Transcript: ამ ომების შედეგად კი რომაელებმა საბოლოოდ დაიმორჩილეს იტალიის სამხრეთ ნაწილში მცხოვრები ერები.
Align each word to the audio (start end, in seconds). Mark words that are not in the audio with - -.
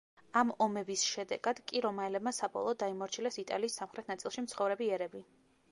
ამ 0.39 0.51
ომების 0.65 1.03
შედეგად 1.09 1.61
კი 1.71 1.83
რომაელებმა 1.87 2.33
საბოლოოდ 2.39 2.81
დაიმორჩილეს 2.85 3.39
იტალიის 3.47 3.79
სამხრეთ 3.83 4.13
ნაწილში 4.15 4.47
მცხოვრები 4.49 4.91
ერები. 4.99 5.23